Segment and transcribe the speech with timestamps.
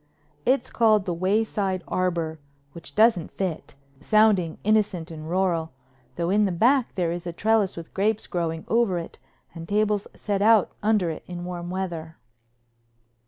[0.47, 2.39] It's called the Wayside Arbor,
[2.71, 5.73] which doesn't fit, sounding innocent and rural,
[6.15, 9.19] though in the back there is a trellis with grapes growing over it
[9.53, 12.17] and tables set out under it in warm weather.